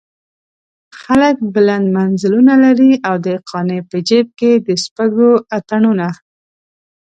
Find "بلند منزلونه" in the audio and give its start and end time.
1.53-2.53